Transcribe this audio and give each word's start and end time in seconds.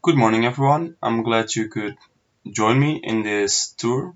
Good 0.00 0.14
morning, 0.16 0.46
everyone. 0.46 0.96
I'm 1.02 1.24
glad 1.24 1.56
you 1.56 1.66
could 1.68 1.98
join 2.48 2.78
me 2.78 3.00
in 3.02 3.24
this 3.24 3.72
tour, 3.72 4.14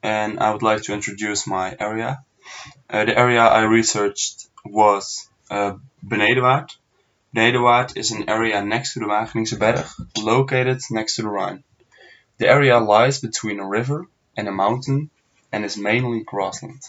and 0.00 0.38
I 0.38 0.52
would 0.52 0.62
like 0.62 0.82
to 0.82 0.94
introduce 0.94 1.48
my 1.48 1.76
area. 1.80 2.24
Uh, 2.88 3.04
the 3.04 3.18
area 3.18 3.40
I 3.40 3.62
researched 3.62 4.46
was 4.64 5.28
uh. 5.50 5.74
Benedenwaard 6.06 7.96
is 7.96 8.12
an 8.12 8.28
area 8.30 8.64
next 8.64 8.94
to 8.94 9.00
the 9.00 9.06
Wageningse 9.06 9.58
Berg, 9.58 9.84
located 10.16 10.80
next 10.92 11.16
to 11.16 11.22
the 11.22 11.28
Rhine. 11.28 11.64
The 12.38 12.48
area 12.48 12.78
lies 12.78 13.18
between 13.18 13.58
a 13.58 13.66
river 13.66 14.06
and 14.36 14.46
a 14.46 14.52
mountain 14.52 15.10
and 15.50 15.64
is 15.64 15.76
mainly 15.76 16.22
grassland. 16.22 16.80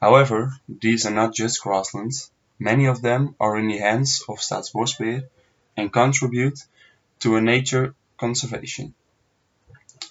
However, 0.00 0.56
these 0.68 1.06
are 1.06 1.14
not 1.14 1.34
just 1.34 1.62
grasslands. 1.62 2.32
Many 2.58 2.86
of 2.86 3.00
them 3.00 3.36
are 3.38 3.56
in 3.56 3.68
the 3.68 3.78
hands 3.78 4.24
of 4.28 4.40
Staatsbosbeheer 4.40 5.28
and 5.76 5.92
contribute 5.92 6.58
to 7.20 7.36
a 7.36 7.40
nature 7.40 7.94
conservation. 8.18 8.94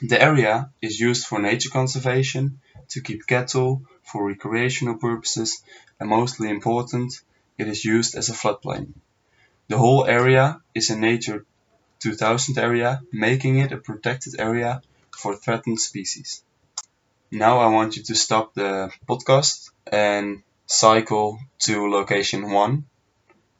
The 0.02 0.22
area 0.22 0.72
is 0.82 1.00
used 1.00 1.28
for 1.28 1.40
nature 1.40 1.70
conservation, 1.70 2.62
to 2.90 3.02
keep 3.02 3.28
cattle, 3.28 3.84
for 4.04 4.26
recreational 4.26 4.96
purposes, 4.96 5.62
and 6.00 6.10
mostly 6.10 6.50
important, 6.50 7.14
it 7.58 7.68
is 7.68 7.86
used 7.86 8.16
as 8.16 8.30
a 8.30 8.34
floodplain. 8.34 8.94
The 9.68 9.78
whole 9.78 10.06
area 10.06 10.62
is 10.74 10.90
a 10.90 10.98
Natura 10.98 11.42
2000 12.00 12.58
area, 12.58 13.02
making 13.12 13.58
it 13.58 13.72
a 13.72 13.78
protected 13.78 14.40
area 14.40 14.82
for 15.12 15.36
threatened 15.36 15.80
species. 15.80 16.44
Now 17.32 17.60
I 17.60 17.68
want 17.68 17.98
you 17.98 18.04
to 18.04 18.16
stop 18.16 18.54
the 18.54 18.92
podcast 19.08 19.70
and 19.92 20.42
cycle 20.66 21.40
to 21.60 21.90
location 21.90 22.52
1 22.52 22.86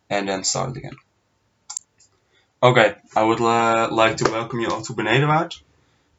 and 0.10 0.30
then 0.30 0.44
start 0.44 0.78
again. 0.78 0.96
Okay, 2.62 2.94
I 3.16 3.24
would 3.24 3.40
uh, 3.40 3.88
like 3.90 4.18
to 4.18 4.30
welcome 4.30 4.60
you 4.60 4.68
all 4.70 4.82
to 4.82 4.94
Benedenwaard. 4.94 5.58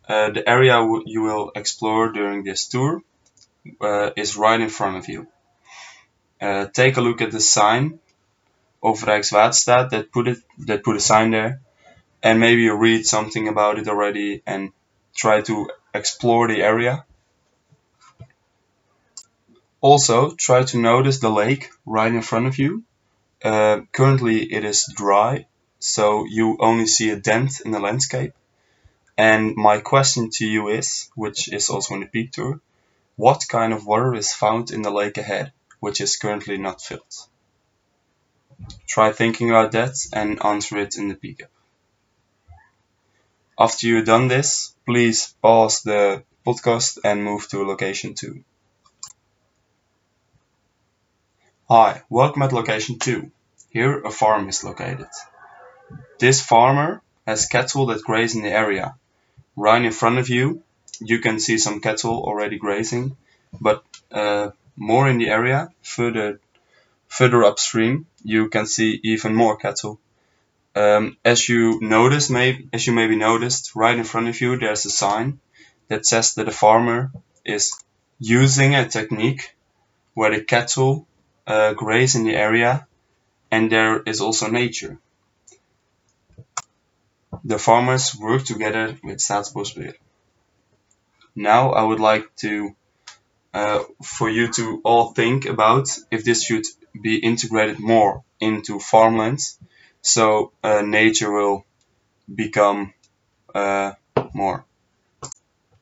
Uh, 0.08 0.30
the 0.30 0.48
area 0.48 0.80
you 1.04 1.20
will 1.20 1.52
explore 1.54 2.12
during 2.12 2.44
this 2.44 2.66
tour 2.66 3.02
uh, 3.78 4.12
is 4.16 4.38
right 4.38 4.58
in 4.58 4.70
front 4.70 4.96
of 4.96 5.06
you. 5.06 5.26
Uh, 6.40 6.64
take 6.64 6.96
a 6.96 7.02
look 7.02 7.20
at 7.20 7.30
the 7.30 7.40
sign 7.40 8.00
of 8.82 9.00
Rijkswaterstaat 9.00 9.90
that 9.90 10.10
put 10.10 10.28
it 10.28 10.38
that 10.60 10.82
put 10.82 10.96
a 10.96 11.00
sign 11.00 11.30
there, 11.32 11.60
and 12.22 12.40
maybe 12.40 12.70
read 12.70 13.04
something 13.04 13.46
about 13.46 13.78
it 13.78 13.86
already 13.86 14.42
and 14.46 14.72
try 15.14 15.42
to 15.42 15.68
explore 15.92 16.48
the 16.48 16.62
area. 16.62 17.04
Also, 19.82 20.30
try 20.36 20.62
to 20.62 20.78
notice 20.78 21.20
the 21.20 21.28
lake 21.28 21.68
right 21.84 22.14
in 22.14 22.22
front 22.22 22.46
of 22.46 22.58
you. 22.58 22.82
Uh, 23.44 23.80
currently, 23.92 24.50
it 24.50 24.64
is 24.64 24.90
dry 24.96 25.44
so 25.80 26.26
you 26.26 26.56
only 26.60 26.86
see 26.86 27.10
a 27.10 27.16
dent 27.16 27.60
in 27.64 27.72
the 27.72 27.80
landscape. 27.80 28.34
And 29.16 29.56
my 29.56 29.80
question 29.80 30.30
to 30.34 30.46
you 30.46 30.68
is, 30.68 31.10
which 31.14 31.52
is 31.52 31.68
also 31.68 31.94
in 31.94 32.00
the 32.00 32.06
peak 32.06 32.32
tour, 32.32 32.60
what 33.16 33.48
kind 33.48 33.72
of 33.72 33.86
water 33.86 34.14
is 34.14 34.32
found 34.32 34.70
in 34.70 34.82
the 34.82 34.90
lake 34.90 35.18
ahead, 35.18 35.52
which 35.80 36.00
is 36.00 36.16
currently 36.16 36.58
not 36.58 36.80
filled? 36.80 37.14
Try 38.86 39.12
thinking 39.12 39.50
about 39.50 39.72
that 39.72 39.96
and 40.12 40.44
answer 40.44 40.78
it 40.78 40.96
in 40.96 41.08
the 41.08 41.14
peak. 41.14 41.44
After 43.58 43.86
you've 43.86 44.06
done 44.06 44.28
this, 44.28 44.74
please 44.86 45.34
pause 45.42 45.82
the 45.82 46.22
podcast 46.46 46.98
and 47.04 47.24
move 47.24 47.48
to 47.48 47.66
location 47.66 48.14
2. 48.14 48.42
Hi, 51.68 52.02
welcome 52.08 52.42
at 52.42 52.52
location 52.52 52.98
2. 52.98 53.30
Here 53.70 54.00
a 54.00 54.10
farm 54.10 54.48
is 54.48 54.64
located. 54.64 55.08
This 56.18 56.40
farmer 56.40 57.02
has 57.26 57.46
cattle 57.46 57.86
that 57.86 58.02
graze 58.02 58.34
in 58.34 58.42
the 58.42 58.50
area. 58.50 58.94
Right 59.56 59.82
in 59.82 59.92
front 59.92 60.18
of 60.18 60.28
you, 60.28 60.62
you 61.00 61.18
can 61.20 61.40
see 61.40 61.58
some 61.58 61.80
cattle 61.80 62.22
already 62.22 62.58
grazing, 62.58 63.16
but 63.60 63.84
uh, 64.12 64.50
more 64.76 65.08
in 65.08 65.18
the 65.18 65.28
area, 65.28 65.70
further 65.82 66.40
further 67.08 67.42
upstream, 67.44 68.06
you 68.22 68.48
can 68.48 68.66
see 68.66 69.00
even 69.02 69.34
more 69.34 69.56
cattle. 69.56 69.98
Um, 70.76 71.16
as 71.24 71.48
you 71.48 71.80
notice, 71.80 72.30
maybe 72.30 72.68
as 72.72 72.86
you 72.86 72.92
maybe 72.92 73.16
noticed, 73.16 73.74
right 73.74 73.96
in 73.96 74.04
front 74.04 74.28
of 74.28 74.40
you, 74.40 74.56
there's 74.56 74.86
a 74.86 74.90
sign 74.90 75.40
that 75.88 76.06
says 76.06 76.34
that 76.34 76.46
the 76.46 76.52
farmer 76.52 77.10
is 77.44 77.72
using 78.20 78.74
a 78.74 78.88
technique 78.88 79.56
where 80.14 80.30
the 80.30 80.44
cattle 80.44 81.06
uh, 81.46 81.72
graze 81.72 82.14
in 82.14 82.24
the 82.24 82.36
area, 82.36 82.86
and 83.50 83.72
there 83.72 84.00
is 84.02 84.20
also 84.20 84.48
nature. 84.48 84.98
The 87.50 87.58
farmers 87.58 88.14
work 88.14 88.44
together 88.44 88.96
with 89.02 89.18
Staatsbosbeheer. 89.18 89.94
Now 91.34 91.72
I 91.72 91.82
would 91.82 91.98
like 91.98 92.26
to 92.44 92.76
uh, 93.52 93.82
for 94.04 94.30
you 94.30 94.52
to 94.52 94.80
all 94.84 95.12
think 95.14 95.46
about 95.46 95.88
if 96.12 96.22
this 96.22 96.44
should 96.44 96.66
be 97.02 97.16
integrated 97.16 97.80
more 97.80 98.22
into 98.38 98.78
farmlands 98.78 99.58
so 100.00 100.52
uh, 100.62 100.82
nature 100.82 101.32
will 101.32 101.64
become 102.32 102.94
uh, 103.52 103.94
more 104.32 104.64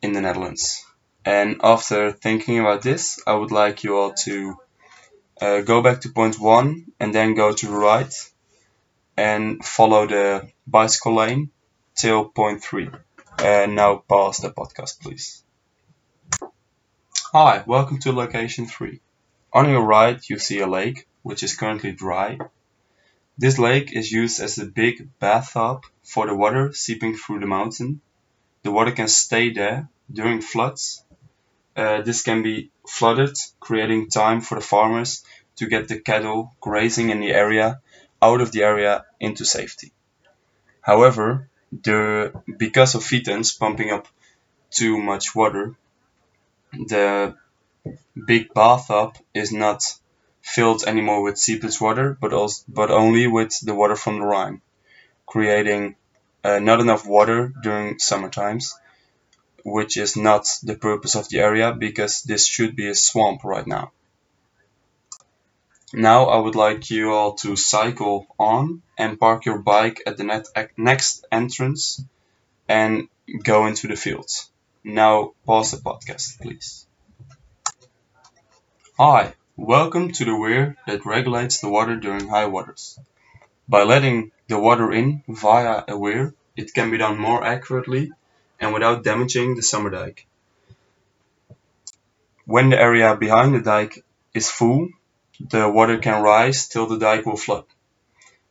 in 0.01 0.15
the 0.15 0.23
Netherlands. 0.23 0.87
And 1.27 1.61
after 1.63 2.13
thinking 2.13 2.61
about 2.61 2.81
this, 2.81 3.21
I 3.27 3.35
would 3.35 3.53
like 3.53 3.85
you 3.85 3.99
all 3.99 4.15
to 4.25 4.57
uh, 5.39 5.61
go 5.61 5.83
back 5.83 6.01
to 6.01 6.09
point 6.09 6.41
one 6.41 6.87
and 6.99 7.15
then 7.15 7.35
go 7.35 7.53
to 7.53 7.67
the 7.67 7.77
right 7.77 8.15
and 9.19 9.63
follow 9.63 10.07
the 10.07 10.49
bicycle 10.67 11.17
lane 11.17 11.51
till 11.99 12.25
point 12.25 12.63
three. 12.63 12.89
And 13.39 13.75
now 13.75 13.97
pause 13.97 14.39
the 14.39 14.51
podcast, 14.51 15.01
please. 15.01 15.43
Hi, 17.33 17.63
welcome 17.67 17.99
to 18.01 18.13
location 18.13 18.67
three. 18.67 19.01
On 19.53 19.69
your 19.69 19.83
right, 19.83 20.21
you 20.31 20.39
see 20.39 20.61
a 20.61 20.67
lake, 20.67 21.07
which 21.23 21.43
is 21.43 21.57
currently 21.57 21.93
dry. 21.93 22.39
This 23.37 23.59
lake 23.59 23.93
is 23.93 24.11
used 24.11 24.41
as 24.41 24.59
a 24.59 24.67
big 24.67 25.09
bathtub 25.19 25.85
for 26.03 26.27
the 26.27 26.35
water 26.35 26.73
seeping 26.73 27.17
through 27.17 27.41
the 27.41 27.47
mountain. 27.47 28.01
The 28.63 28.73
water 28.73 28.93
can 28.93 29.09
stay 29.09 29.53
there 29.53 29.89
during 30.11 30.41
floods. 30.41 31.05
Uh, 31.77 32.03
this 32.03 32.23
can 32.23 32.43
be 32.43 32.71
flooded, 32.89 33.37
creating 33.61 34.09
time 34.09 34.41
for 34.41 34.57
the 34.57 34.65
farmers 34.65 35.25
to 35.57 35.67
get 35.67 35.89
the 35.89 36.01
cattle 36.01 36.53
grazing 36.61 37.11
in 37.11 37.21
the 37.21 37.33
area 37.33 37.81
out 38.21 38.41
of 38.41 38.51
the 38.53 38.63
area 38.63 39.05
into 39.21 39.45
safety. 39.45 39.93
However, 40.81 41.49
the 41.73 42.33
because 42.59 42.95
of 42.95 43.05
Vitens 43.05 43.59
pumping 43.59 43.91
up 43.91 44.09
too 44.71 44.99
much 44.99 45.35
water, 45.35 45.75
the 46.73 47.37
big 48.27 48.53
bathtub 48.55 49.17
is 49.35 49.53
not 49.53 49.83
filled 50.43 50.85
anymore 50.85 51.23
with 51.23 51.39
seepage 51.39 51.81
water, 51.81 52.17
but 52.21 52.33
also 52.33 52.65
but 52.69 52.91
only 52.91 53.27
with 53.27 53.59
the 53.61 53.75
water 53.75 53.97
from 53.97 54.19
the 54.19 54.27
Rhine, 54.27 54.61
creating 55.27 55.97
uh, 56.45 56.59
not 56.59 56.81
enough 56.81 57.07
water 57.07 57.53
during 57.63 57.99
summer 57.99 58.31
times, 58.31 58.75
which 59.65 59.97
is 59.97 60.17
not 60.17 60.47
the 60.63 60.75
purpose 60.75 61.15
of 61.15 61.29
the 61.29 61.41
area 61.41 61.73
because 61.73 62.23
this 62.23 62.47
should 62.47 62.77
be 62.77 62.89
a 62.89 62.95
swamp 62.95 63.45
right 63.45 63.67
now. 63.67 63.93
Now 65.95 66.27
I 66.27 66.39
would 66.39 66.55
like 66.55 66.91
you 66.91 67.15
all 67.15 67.33
to 67.37 67.57
cycle 67.57 68.27
on 68.39 68.83
and 68.99 69.19
park 69.19 69.47
your 69.47 69.59
bike 69.59 70.03
at 70.07 70.19
the 70.19 70.45
next 70.77 71.25
entrance 71.33 72.05
and 72.69 73.09
go 73.43 73.67
into 73.67 73.89
the 73.89 73.97
fields. 73.97 74.51
Now 74.85 75.33
pause 75.47 75.71
the 75.71 75.79
podcast, 75.79 76.43
please. 76.43 76.87
Hi, 78.99 79.33
welcome 79.57 80.13
to 80.13 80.27
the 80.27 80.37
weir 80.37 80.77
that 80.87 81.07
regulates 81.07 81.61
the 81.61 81.71
water 81.71 81.97
during 81.97 82.29
high 82.29 82.47
waters. 82.47 82.99
By 83.67 83.85
letting 83.85 84.33
the 84.47 84.59
water 84.59 84.93
in 84.93 85.23
via 85.27 85.85
a 85.89 85.97
weir, 85.97 86.35
it 86.55 86.75
can 86.75 86.91
be 86.91 86.99
done 86.99 87.17
more 87.17 87.43
accurately 87.43 88.13
and 88.61 88.75
without 88.75 89.05
damaging 89.05 89.57
the 89.57 89.63
summer 89.63 89.89
dike. 89.89 90.27
When 92.45 92.69
the 92.69 92.79
area 92.79 93.17
behind 93.17 93.55
the 93.55 93.61
dike 93.61 94.05
is 94.35 94.51
full, 94.51 94.91
the 95.41 95.69
water 95.69 95.99
can 95.99 96.23
rise 96.23 96.69
till 96.69 96.87
the 96.87 96.99
dike 96.99 97.27
will 97.27 97.37
flood. 97.37 97.65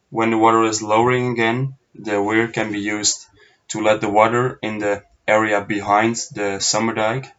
When 0.10 0.32
the 0.32 0.38
water 0.38 0.64
is 0.64 0.82
lowering 0.82 1.32
again, 1.32 1.76
the 1.94 2.22
weir 2.22 2.48
can 2.48 2.72
be 2.72 2.80
used 2.80 3.26
to 3.70 3.82
let 3.82 4.02
the 4.02 4.10
water 4.10 4.58
in 4.62 4.80
the 4.80 5.04
area 5.28 5.62
behind 5.62 6.16
the 6.34 6.60
summer 6.60 6.94
dike 6.94 7.34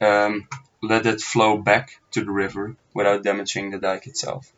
um, 0.00 0.48
let 0.82 1.06
it 1.06 1.20
flow 1.20 1.56
back 1.56 2.00
to 2.10 2.24
the 2.24 2.30
river 2.30 2.76
without 2.92 3.22
damaging 3.22 3.70
the 3.70 3.78
dike 3.78 4.06
itself. 4.06 4.52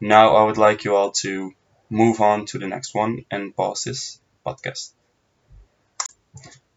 Now 0.00 0.36
I 0.36 0.44
would 0.44 0.58
like 0.58 0.84
you 0.84 0.94
all 0.94 1.12
to 1.22 1.54
move 1.88 2.20
on 2.20 2.44
to 2.46 2.58
the 2.58 2.68
next 2.68 2.94
one 2.94 3.24
and 3.30 3.56
pause 3.56 3.84
this 3.84 4.20
podcast. 4.44 4.92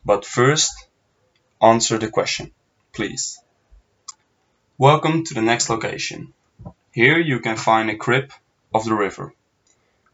But 0.05 0.25
first, 0.25 0.71
answer 1.61 1.97
the 1.97 2.09
question, 2.09 2.53
please. 2.93 3.39
Welcome 4.81 5.25
to 5.25 5.33
the 5.33 5.41
next 5.41 5.69
location. 5.69 6.33
Here 6.93 7.19
you 7.19 7.41
can 7.41 7.57
find 7.57 7.89
a 7.89 7.97
crib 7.97 8.31
of 8.73 8.85
the 8.85 8.93
river. 8.93 9.33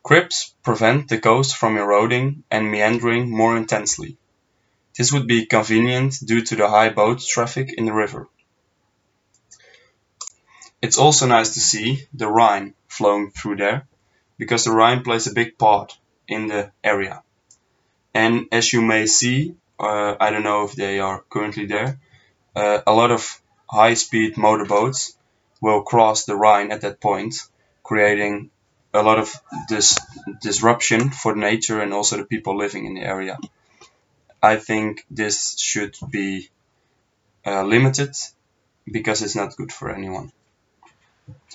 Cribs 0.02 0.56
prevent 0.64 1.08
the 1.08 1.20
coast 1.20 1.56
from 1.56 1.78
eroding 1.78 2.44
and 2.50 2.72
meandering 2.72 3.30
more 3.30 3.56
intensely. 3.56 4.18
This 4.98 5.12
would 5.14 5.28
be 5.28 5.46
convenient 5.46 6.16
due 6.26 6.42
to 6.46 6.56
the 6.56 6.68
high 6.68 6.90
boat 6.90 7.22
traffic 7.22 7.74
in 7.78 7.86
the 7.86 7.94
river. 7.94 8.28
It's 10.82 10.98
also 10.98 11.28
nice 11.28 11.54
to 11.54 11.60
see 11.60 12.08
the 12.12 12.28
Rhine 12.28 12.74
flowing 12.88 13.30
through 13.30 13.58
there 13.58 13.86
because 14.40 14.64
the 14.64 14.72
Rhine 14.72 15.04
plays 15.04 15.28
a 15.28 15.34
big 15.36 15.60
part 15.60 15.96
in 16.28 16.48
the 16.48 16.72
area. 16.84 17.22
And 18.16 18.48
as 18.52 18.74
you 18.74 18.82
may 18.82 19.06
see, 19.06 19.58
uh, 19.80 20.16
I 20.20 20.32
don't 20.32 20.42
know 20.42 20.64
if 20.64 20.74
they 20.74 21.00
are 21.02 21.24
currently 21.30 21.68
there, 21.68 22.00
uh, 22.56 22.82
a 22.88 22.94
lot 22.94 23.12
of 23.12 23.40
high 23.70 23.94
speed 23.96 24.38
motorboats 24.38 25.16
will 25.62 25.82
cross 25.82 26.26
the 26.26 26.36
Rhine 26.36 26.72
at 26.72 26.82
that 26.82 27.02
point, 27.02 27.36
creating 27.84 28.50
a 28.94 29.02
lot 29.02 29.20
of 29.20 29.34
this 29.68 30.00
disruption 30.42 31.10
for 31.10 31.36
nature 31.36 31.82
and 31.82 31.94
also 31.94 32.18
the 32.18 32.26
people 32.26 32.58
living 32.58 32.86
in 32.86 32.94
the 32.94 33.02
area. 33.02 33.38
I 34.42 34.58
think 34.58 35.06
this 35.10 35.60
should 35.60 35.96
be 36.10 36.50
uh, 37.46 37.64
limited 37.64 38.16
because 38.90 39.22
it's 39.22 39.36
not 39.36 39.58
good 39.58 39.72
for 39.72 39.94
anyone. 39.94 40.32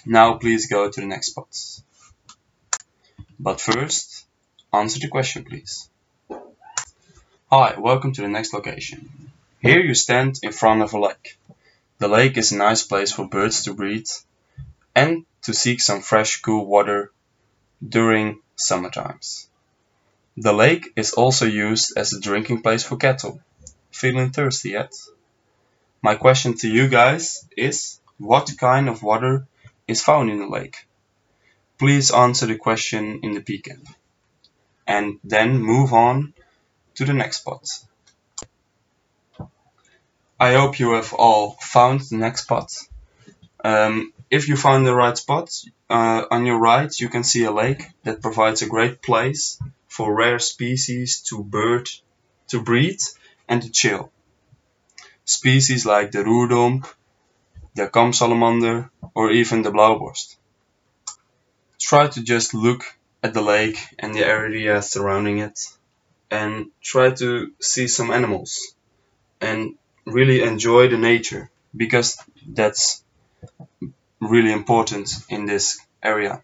Now 0.04 0.34
please 0.34 0.66
go 0.66 0.90
to 0.90 1.00
the 1.00 1.06
next 1.06 1.28
spots. 1.28 1.82
But 3.38 3.60
first, 3.60 4.26
answer 4.72 4.98
the 4.98 5.08
question 5.08 5.44
please. 5.44 5.88
Hi, 7.50 7.78
welcome 7.78 8.12
to 8.12 8.22
the 8.22 8.28
next 8.28 8.52
location. 8.52 9.08
Here 9.60 9.80
you 9.80 9.94
stand 9.94 10.38
in 10.42 10.52
front 10.52 10.82
of 10.82 10.92
a 10.92 11.00
lake. 11.00 11.38
The 12.00 12.08
lake 12.08 12.38
is 12.38 12.50
a 12.50 12.56
nice 12.56 12.82
place 12.82 13.12
for 13.12 13.28
birds 13.28 13.64
to 13.64 13.74
breed 13.74 14.06
and 14.96 15.26
to 15.42 15.52
seek 15.52 15.82
some 15.82 16.00
fresh 16.00 16.40
cool 16.40 16.64
water 16.64 17.12
during 17.86 18.40
summer 18.56 18.88
times. 18.88 19.50
The 20.38 20.54
lake 20.54 20.86
is 20.96 21.12
also 21.12 21.44
used 21.44 21.92
as 21.98 22.14
a 22.14 22.20
drinking 22.20 22.62
place 22.62 22.82
for 22.82 22.96
cattle. 22.96 23.42
Feeling 23.90 24.30
thirsty 24.30 24.70
yet? 24.70 24.94
My 26.00 26.14
question 26.14 26.56
to 26.60 26.68
you 26.68 26.88
guys 26.88 27.46
is 27.54 28.00
what 28.16 28.50
kind 28.58 28.88
of 28.88 29.02
water 29.02 29.46
is 29.86 30.02
found 30.02 30.30
in 30.30 30.38
the 30.38 30.48
lake? 30.48 30.86
Please 31.78 32.10
answer 32.10 32.46
the 32.46 32.56
question 32.56 33.20
in 33.22 33.32
the 33.32 33.42
PCAP 33.42 33.84
and 34.86 35.18
then 35.22 35.58
move 35.60 35.92
on 35.92 36.32
to 36.94 37.04
the 37.04 37.12
next 37.12 37.40
spot. 37.40 37.68
I 40.42 40.54
hope 40.54 40.80
you 40.80 40.92
have 40.92 41.12
all 41.12 41.58
found 41.60 42.00
the 42.00 42.16
next 42.16 42.44
spot. 42.44 42.72
Um, 43.62 44.14
if 44.30 44.48
you 44.48 44.56
find 44.56 44.86
the 44.86 44.94
right 44.94 45.14
spot, 45.14 45.50
uh, 45.90 46.24
on 46.30 46.46
your 46.46 46.58
right 46.58 46.90
you 46.98 47.10
can 47.10 47.24
see 47.24 47.44
a 47.44 47.52
lake 47.52 47.82
that 48.04 48.22
provides 48.22 48.62
a 48.62 48.66
great 48.74 49.02
place 49.02 49.62
for 49.88 50.14
rare 50.14 50.38
species 50.38 51.20
to 51.28 51.44
bird 51.44 51.90
to 52.48 52.62
breed 52.62 53.00
and 53.50 53.60
to 53.62 53.70
chill. 53.70 54.10
Species 55.26 55.84
like 55.84 56.10
the 56.10 56.24
roerdomp, 56.24 56.86
the 57.74 57.88
kamsalamander 57.88 58.88
or 59.14 59.30
even 59.30 59.60
the 59.60 59.70
blauwborst. 59.70 60.36
Try 61.78 62.08
to 62.08 62.22
just 62.22 62.54
look 62.54 62.82
at 63.22 63.34
the 63.34 63.42
lake 63.42 63.78
and 63.98 64.14
the 64.14 64.26
area 64.26 64.80
surrounding 64.80 65.40
it 65.40 65.58
and 66.30 66.70
try 66.80 67.10
to 67.10 67.52
see 67.60 67.88
some 67.88 68.10
animals 68.10 68.74
and 69.42 69.74
really 70.04 70.42
enjoy 70.42 70.88
the 70.88 70.98
nature 70.98 71.50
because 71.76 72.18
that's 72.46 73.04
really 74.20 74.52
important 74.52 75.10
in 75.28 75.46
this 75.46 75.80
area. 76.02 76.42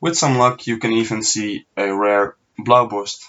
With 0.00 0.16
some 0.16 0.38
luck 0.38 0.66
you 0.66 0.78
can 0.78 0.92
even 0.92 1.22
see 1.22 1.66
a 1.76 1.92
rare 1.94 2.36
blauwborst. 2.58 3.24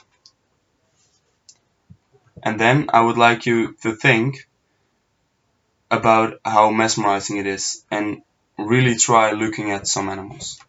And 2.44 2.60
then 2.60 2.90
I 2.94 3.02
would 3.02 3.18
like 3.18 3.46
you 3.46 3.74
to 3.84 3.96
think 3.96 4.48
about 5.92 6.40
how 6.44 6.72
mesmerizing 6.72 7.38
it 7.38 7.46
is 7.46 7.84
and 7.92 8.24
really 8.58 8.96
try 8.96 9.32
looking 9.32 9.72
at 9.72 9.88
some 9.88 10.10
animals. 10.10 10.60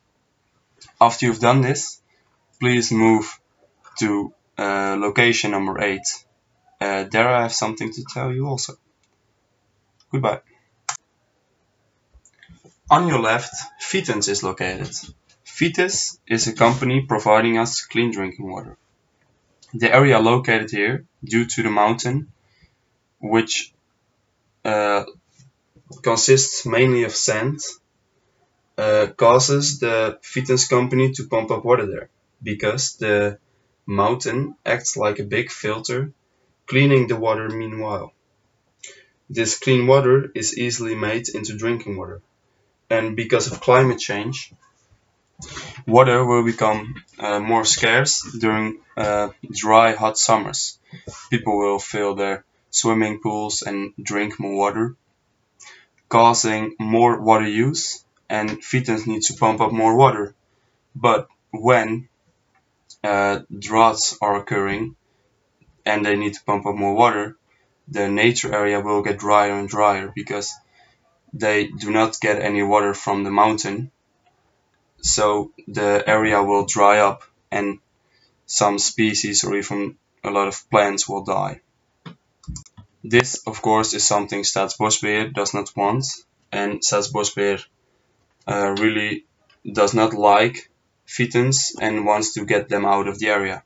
After 1.01 1.27
you've 1.27 1.41
done 1.41 1.61
this, 1.61 2.01
please 2.61 2.93
move 2.93 3.39
to 3.99 4.35
uh, 4.59 4.97
location 4.99 5.53
number 5.53 5.81
8. 5.81 6.01
Uh, 6.83 7.05
there 7.05 7.29
I 7.29 7.43
have 7.43 7.55
something 7.55 7.93
to 7.93 8.03
tell 8.13 8.33
you 8.33 8.49
also. 8.49 8.73
Goodbye. 10.11 10.41
On 12.91 13.07
your 13.09 13.21
left, 13.21 13.55
Vitens 13.89 14.29
is 14.29 14.43
located. 14.43 14.93
Vitens 15.47 16.19
is 16.27 16.49
a 16.49 16.55
company 16.65 17.07
providing 17.13 17.57
us 17.57 17.83
clean 17.93 18.11
drinking 18.11 18.51
water. 18.51 18.77
The 19.73 19.95
area 19.95 20.19
located 20.19 20.71
here, 20.71 21.05
due 21.25 21.47
to 21.47 21.63
the 21.63 21.71
mountain, 21.71 22.33
which 23.21 23.73
uh, 24.65 25.05
consists 26.03 26.67
mainly 26.67 27.05
of 27.05 27.15
sand, 27.15 27.61
uh, 28.77 29.07
causes 29.17 29.79
the 29.79 30.19
Vitens 30.35 30.69
company 30.69 31.13
to 31.13 31.29
pump 31.29 31.53
up 31.53 31.65
water 31.65 31.87
there, 31.87 32.09
because 32.43 32.97
the 32.97 33.39
mountain 33.87 34.57
acts 34.67 34.97
like 34.97 35.21
a 35.21 35.31
big 35.37 35.51
filter, 35.51 36.13
cleaning 36.67 37.07
the 37.09 37.17
water 37.17 37.49
meanwhile. 37.49 38.13
This 39.29 39.59
clean 39.59 39.87
water 39.87 40.31
is 40.35 40.59
easily 40.59 40.95
made 40.95 41.29
into 41.29 41.57
drinking 41.57 41.97
water 41.97 42.21
and 42.93 43.17
because 43.17 43.51
of 43.51 43.61
climate 43.61 43.99
change, 43.99 44.53
water 45.87 46.25
will 46.25 46.45
become 46.45 47.03
uh, 47.19 47.41
more 47.41 47.65
scarce 47.65 48.15
during 48.39 48.81
uh, 48.97 49.29
dry, 49.51 49.95
hot 49.95 50.19
summers. 50.19 50.79
People 51.31 51.59
will 51.59 51.79
fill 51.79 52.15
their 52.15 52.45
swimming 52.71 53.21
pools 53.21 53.63
and 53.63 53.95
drink 54.11 54.39
more 54.39 54.57
water, 54.57 54.97
causing 56.09 56.77
more 56.79 57.19
water 57.21 57.49
use, 57.49 58.05
and 58.29 58.51
Vitens 58.63 59.07
need 59.07 59.23
to 59.23 59.35
pump 59.35 59.61
up 59.63 59.73
more 59.73 59.97
water. 59.97 60.35
But 60.95 61.29
when 61.51 62.09
uh, 63.03 63.41
droughts 63.67 64.19
are 64.21 64.37
occurring 64.37 64.97
and 65.85 66.05
they 66.05 66.17
need 66.17 66.35
to 66.35 66.45
pump 66.45 66.67
up 66.67 66.75
more 66.75 66.95
water, 66.95 67.37
the 67.89 68.09
nature 68.09 68.55
area 68.55 68.81
will 68.81 69.03
get 69.03 69.19
drier 69.19 69.53
and 69.53 69.69
drier 69.69 70.13
because 70.15 70.53
they 71.33 71.67
do 71.67 71.91
not 71.91 72.21
get 72.21 72.41
any 72.41 72.63
water 72.63 72.95
from 72.95 73.25
the 73.25 73.31
mountain 73.31 73.91
so 75.03 75.53
the 75.67 76.03
area 76.07 76.43
will 76.43 76.65
dry 76.65 77.01
up 77.01 77.23
and 77.51 77.79
some 78.47 78.79
species 78.79 79.45
or 79.45 79.57
even 79.57 79.97
a 80.25 80.31
lot 80.31 80.49
of 80.49 80.71
plants 80.71 81.09
will 81.09 81.25
die. 81.25 81.61
This 83.03 83.43
of 83.47 83.61
course 83.61 83.95
is 83.95 84.05
something 84.05 84.43
Staatsbosbeheer 84.43 85.35
does 85.35 85.55
not 85.55 85.75
want 85.77 86.05
and 86.53 86.81
Staatsbosbeheer 86.81 87.65
uh, 88.47 88.75
really 88.79 89.25
does 89.71 89.93
not 89.93 90.15
like 90.15 90.71
Vitens 91.07 91.75
and 91.81 92.07
wants 92.07 92.35
to 92.35 92.45
get 92.45 92.69
them 92.69 92.85
out 92.85 93.09
of 93.09 93.19
the 93.19 93.29
area. 93.29 93.65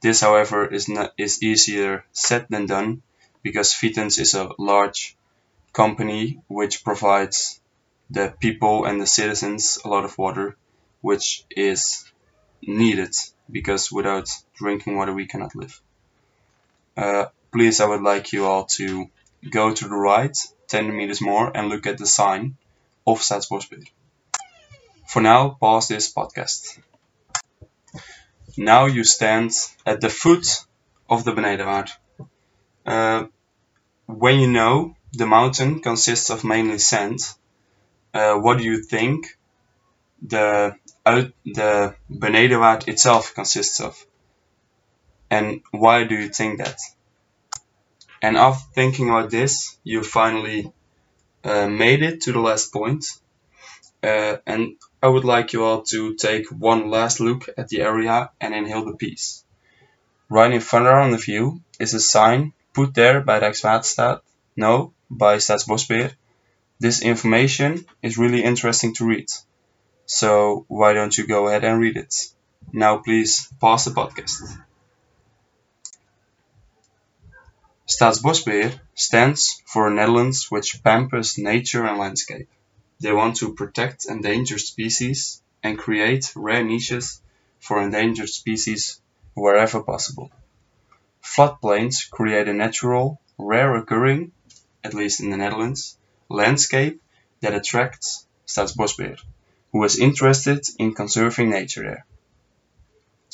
This 0.00 0.20
however 0.20 0.66
is, 0.66 0.88
not, 0.88 1.12
is 1.18 1.42
easier 1.42 2.04
said 2.12 2.46
than 2.50 2.66
done 2.66 3.02
because 3.42 3.72
Vitens 3.74 4.18
is 4.18 4.34
a 4.34 4.50
large 4.58 5.16
company 5.72 6.40
which 6.48 6.84
provides 6.84 7.60
the 8.10 8.34
people 8.40 8.84
and 8.84 9.00
the 9.00 9.06
citizens 9.06 9.78
a 9.84 9.88
lot 9.88 10.04
of 10.04 10.16
water, 10.18 10.56
which 11.00 11.44
is 11.50 12.10
needed 12.62 13.14
because 13.50 13.90
without 13.90 14.28
drinking 14.54 14.96
water 14.96 15.12
we 15.12 15.26
cannot 15.26 15.54
live. 15.54 15.80
Uh, 16.96 17.26
please, 17.52 17.80
I 17.80 17.86
would 17.86 18.02
like 18.02 18.32
you 18.32 18.46
all 18.46 18.64
to 18.76 19.08
go 19.50 19.72
to 19.72 19.88
the 19.88 19.94
right 19.94 20.36
10 20.68 20.96
meters 20.96 21.20
more 21.20 21.54
and 21.56 21.68
look 21.68 21.86
at 21.86 21.98
the 21.98 22.06
sign 22.06 22.56
of 23.06 23.20
Staatsbosbeheer. 23.20 23.88
For 25.06 25.22
now, 25.22 25.50
pause 25.50 25.88
this 25.88 26.12
podcast. 26.12 26.78
Now 28.56 28.86
you 28.86 29.04
stand 29.04 29.52
at 29.84 30.00
the 30.00 30.10
foot 30.10 30.64
of 31.08 31.24
the 31.24 31.32
Benedenwaard. 31.32 31.90
Uh, 32.84 33.26
when 34.06 34.38
you 34.38 34.48
know 34.48 34.96
the 35.16 35.26
mountain 35.26 35.80
consists 35.80 36.30
of 36.30 36.44
mainly 36.44 36.78
sand. 36.78 37.20
Uh, 38.12 38.34
what 38.34 38.58
do 38.58 38.64
you 38.64 38.82
think 38.82 39.38
the 40.22 40.76
uit, 41.06 41.32
the 41.44 41.94
Benedenwaard 42.10 42.88
itself 42.88 43.34
consists 43.34 43.80
of? 43.80 44.04
And 45.30 45.62
why 45.70 46.04
do 46.04 46.14
you 46.14 46.28
think 46.28 46.58
that? 46.58 46.78
And 48.22 48.36
after 48.36 48.64
thinking 48.74 49.08
about 49.08 49.30
this, 49.30 49.76
you 49.84 50.02
finally 50.02 50.72
uh, 51.44 51.68
made 51.68 52.02
it 52.02 52.22
to 52.22 52.32
the 52.32 52.40
last 52.40 52.72
point. 52.72 53.04
Uh, 54.06 54.36
and 54.46 54.76
I 55.02 55.08
would 55.08 55.24
like 55.24 55.52
you 55.52 55.64
all 55.64 55.82
to 55.82 56.14
take 56.14 56.46
one 56.50 56.90
last 56.90 57.18
look 57.18 57.48
at 57.58 57.68
the 57.68 57.80
area 57.80 58.30
and 58.40 58.54
inhale 58.54 58.84
the 58.84 58.96
peace. 58.96 59.44
Right 60.28 60.52
in 60.52 60.60
front 60.60 60.86
of 60.86 61.10
the 61.10 61.18
view 61.18 61.60
is 61.80 61.92
a 61.94 62.00
sign 62.00 62.52
put 62.72 62.94
there 62.94 63.20
by 63.20 63.40
Rijkswaterstaat. 63.40 64.20
No, 64.54 64.92
by 65.10 65.38
Staatsbosbeheer. 65.38 66.14
This 66.78 67.02
information 67.02 67.84
is 68.02 68.16
really 68.16 68.44
interesting 68.44 68.94
to 68.94 69.06
read. 69.06 69.28
So 70.06 70.64
why 70.68 70.92
don't 70.92 71.16
you 71.18 71.26
go 71.26 71.48
ahead 71.48 71.64
and 71.64 71.80
read 71.80 71.96
it? 71.96 72.14
Now 72.72 72.98
please 72.98 73.48
pause 73.60 73.86
the 73.86 73.90
podcast. 73.90 74.56
Staatsbosbeheer 77.88 78.78
stands 78.94 79.62
for 79.66 79.90
Netherlands 79.90 80.46
which 80.48 80.80
pampers 80.84 81.38
nature 81.38 81.84
and 81.84 81.98
landscape. 81.98 82.48
They 83.00 83.12
want 83.12 83.36
to 83.36 83.54
protect 83.54 84.06
endangered 84.06 84.60
species 84.60 85.42
and 85.62 85.78
create 85.78 86.32
rare 86.34 86.64
niches 86.64 87.20
for 87.60 87.82
endangered 87.82 88.28
species 88.28 89.00
wherever 89.34 89.82
possible. 89.82 90.30
Floodplains 91.22 92.10
create 92.10 92.48
a 92.48 92.54
natural, 92.54 93.20
rare 93.36 93.76
occurring, 93.76 94.32
at 94.82 94.94
least 94.94 95.20
in 95.20 95.30
the 95.30 95.36
Netherlands, 95.36 95.98
landscape 96.28 97.02
that 97.40 97.54
attracts 97.54 98.26
Staatsbosbeheer, 98.46 99.20
who 99.72 99.84
is 99.84 99.98
interested 99.98 100.66
in 100.78 100.94
conserving 100.94 101.50
nature 101.50 101.82
there. 101.82 102.06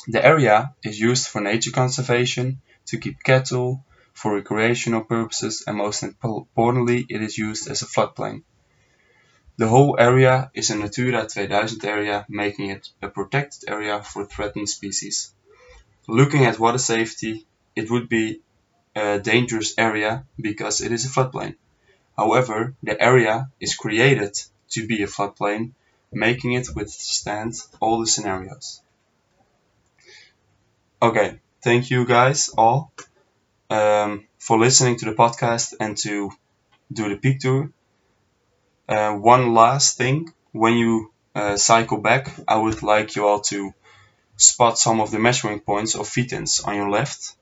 The 0.07 0.25
area 0.25 0.75
is 0.83 0.99
used 0.99 1.27
for 1.27 1.39
nature 1.39 1.71
conservation, 1.71 2.61
to 2.87 2.97
keep 2.97 3.23
cattle, 3.23 3.85
for 4.13 4.35
recreational 4.35 5.05
purposes, 5.05 5.63
and 5.65 5.77
most 5.77 6.03
importantly, 6.03 7.05
it 7.07 7.21
is 7.21 7.37
used 7.37 7.69
as 7.69 7.81
a 7.81 7.85
floodplain. 7.85 8.43
The 9.57 9.67
whole 9.67 9.95
area 9.99 10.49
is 10.53 10.69
a 10.69 10.77
Natura 10.77 11.27
2000 11.27 11.85
area, 11.85 12.25
making 12.27 12.69
it 12.71 12.89
a 13.01 13.07
protected 13.07 13.69
area 13.69 14.01
for 14.01 14.25
threatened 14.25 14.67
species. 14.67 15.31
Looking 16.07 16.45
at 16.45 16.59
water 16.59 16.79
safety, 16.79 17.45
it 17.75 17.89
would 17.91 18.09
be 18.09 18.41
a 18.95 19.19
dangerous 19.19 19.75
area 19.77 20.25
because 20.39 20.81
it 20.81 20.91
is 20.91 21.05
a 21.05 21.09
floodplain. 21.09 21.55
However, 22.17 22.75
the 22.83 22.99
area 22.99 23.49
is 23.59 23.75
created 23.75 24.39
to 24.71 24.87
be 24.87 25.03
a 25.03 25.07
floodplain, 25.07 25.71
making 26.11 26.53
it 26.53 26.75
withstand 26.75 27.55
all 27.79 27.99
the 27.99 28.07
scenarios. 28.07 28.81
Okay, 31.01 31.39
thank 31.61 31.91
you 31.91 32.05
guys 32.05 32.49
all 32.57 32.91
um, 33.69 34.25
for 34.39 34.57
listening 34.57 34.97
to 34.97 35.05
the 35.05 35.13
podcast 35.13 35.73
and 35.79 35.97
to 35.97 36.31
do 36.91 37.09
the 37.09 37.17
peak 37.17 37.39
tour. 37.39 37.71
Uh, 38.87 39.13
one 39.13 39.53
last 39.53 39.97
thing, 39.97 40.33
when 40.51 40.75
you 40.75 41.11
uh, 41.35 41.57
cycle 41.57 41.97
back, 41.97 42.33
I 42.47 42.57
would 42.57 42.83
like 42.83 43.15
you 43.15 43.25
all 43.27 43.41
to 43.41 43.73
spot 44.37 44.77
some 44.77 45.01
of 45.01 45.11
the 45.11 45.19
measuring 45.19 45.59
points 45.61 45.95
of 45.95 46.07
Vitens 46.07 46.65
on 46.67 46.75
your 46.75 46.89
left, 46.89 47.35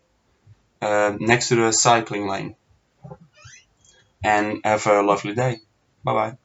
uh, 0.81 1.15
next 1.19 1.49
to 1.49 1.55
the 1.55 1.73
cycling 1.73 2.27
lane. 2.27 2.55
And 4.23 4.61
have 4.63 4.87
a 4.87 5.01
lovely 5.03 5.35
day. 5.35 5.59
Bye 6.03 6.13
bye. 6.13 6.37